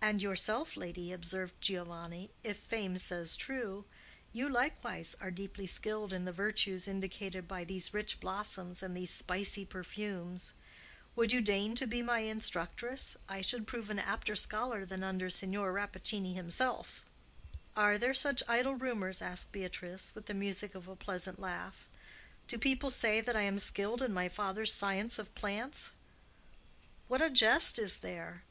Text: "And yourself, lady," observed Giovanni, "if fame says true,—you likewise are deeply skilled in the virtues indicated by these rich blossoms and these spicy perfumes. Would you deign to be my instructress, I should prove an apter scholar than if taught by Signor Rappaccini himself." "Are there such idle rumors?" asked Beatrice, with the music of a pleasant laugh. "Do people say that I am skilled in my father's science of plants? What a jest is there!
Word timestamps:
"And 0.00 0.22
yourself, 0.22 0.76
lady," 0.76 1.10
observed 1.10 1.60
Giovanni, 1.60 2.30
"if 2.44 2.58
fame 2.58 2.96
says 2.96 3.34
true,—you 3.36 4.48
likewise 4.48 5.16
are 5.20 5.32
deeply 5.32 5.66
skilled 5.66 6.12
in 6.12 6.24
the 6.24 6.30
virtues 6.30 6.86
indicated 6.86 7.48
by 7.48 7.64
these 7.64 7.92
rich 7.92 8.20
blossoms 8.20 8.84
and 8.84 8.96
these 8.96 9.10
spicy 9.10 9.64
perfumes. 9.64 10.52
Would 11.16 11.32
you 11.32 11.40
deign 11.40 11.74
to 11.74 11.88
be 11.88 12.02
my 12.02 12.20
instructress, 12.20 13.16
I 13.28 13.40
should 13.40 13.66
prove 13.66 13.90
an 13.90 13.98
apter 13.98 14.36
scholar 14.36 14.84
than 14.84 15.02
if 15.02 15.10
taught 15.10 15.18
by 15.18 15.28
Signor 15.28 15.72
Rappaccini 15.72 16.34
himself." 16.36 17.04
"Are 17.74 17.98
there 17.98 18.14
such 18.14 18.44
idle 18.46 18.76
rumors?" 18.76 19.20
asked 19.20 19.50
Beatrice, 19.50 20.12
with 20.14 20.26
the 20.26 20.34
music 20.34 20.76
of 20.76 20.86
a 20.86 20.94
pleasant 20.94 21.40
laugh. 21.40 21.88
"Do 22.46 22.58
people 22.58 22.90
say 22.90 23.20
that 23.20 23.34
I 23.34 23.42
am 23.42 23.58
skilled 23.58 24.02
in 24.02 24.12
my 24.12 24.28
father's 24.28 24.72
science 24.72 25.18
of 25.18 25.34
plants? 25.34 25.90
What 27.08 27.20
a 27.20 27.28
jest 27.28 27.80
is 27.80 27.96
there! 27.98 28.44